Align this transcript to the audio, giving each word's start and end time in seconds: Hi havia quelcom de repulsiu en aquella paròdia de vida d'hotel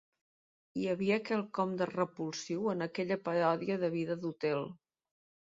Hi 0.83 0.87
havia 0.93 1.17
quelcom 1.27 1.75
de 1.81 1.87
repulsiu 1.91 2.65
en 2.73 2.87
aquella 2.89 3.21
paròdia 3.29 3.79
de 3.85 3.93
vida 4.01 4.21
d'hotel 4.25 4.67